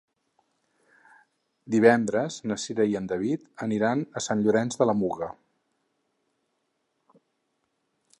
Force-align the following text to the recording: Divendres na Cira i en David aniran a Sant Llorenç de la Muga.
Divendres 1.75 2.37
na 2.51 2.57
Cira 2.63 2.87
i 2.93 2.97
en 2.99 3.09
David 3.11 3.45
aniran 3.67 4.01
a 4.21 4.23
Sant 4.29 4.41
Llorenç 4.47 4.79
de 4.81 4.89
la 4.93 4.97
Muga. 5.03 5.29